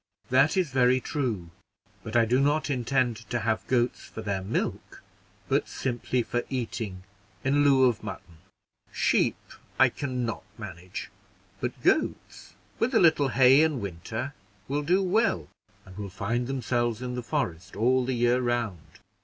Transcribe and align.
"That 0.31 0.57
is 0.57 0.71
very 0.71 0.99
true; 0.99 1.51
but 2.01 2.15
I 2.15 2.25
do 2.25 2.39
not 2.39 2.71
intend 2.71 3.17
to 3.29 3.41
have 3.41 3.67
goats 3.67 4.01
for 4.03 4.23
their 4.23 4.41
milk, 4.41 5.03
but 5.47 5.67
simply 5.67 6.23
for 6.23 6.41
eating 6.49 7.03
in 7.43 7.63
lieu 7.63 7.83
of 7.83 8.01
mutton. 8.01 8.37
Sheep 8.91 9.37
I 9.77 9.89
can 9.89 10.25
not 10.25 10.41
manage, 10.57 11.11
but 11.59 11.79
goats, 11.83 12.55
with 12.79 12.95
a 12.95 12.99
little 12.99 13.27
hay 13.27 13.61
in 13.61 13.79
winter, 13.79 14.33
will 14.67 14.81
do 14.81 15.03
well, 15.03 15.49
and 15.85 15.95
will 15.95 16.09
find 16.09 16.47
themselves 16.47 17.03
in 17.03 17.13
the 17.13 17.21
forest 17.21 17.75
all 17.75 18.03
the 18.03 18.15
year 18.15 18.41
round. 18.41 18.81